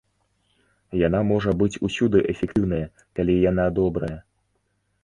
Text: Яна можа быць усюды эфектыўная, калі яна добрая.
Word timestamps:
Яна 1.07 1.21
можа 1.31 1.51
быць 1.59 1.81
усюды 1.89 2.25
эфектыўная, 2.35 2.83
калі 3.21 3.39
яна 3.49 3.71
добрая. 3.83 4.13